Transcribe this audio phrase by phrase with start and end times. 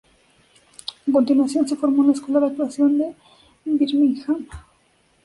[1.07, 3.15] A continuación, se formó en la Escuela de Actuación de
[3.65, 4.47] Birmingham.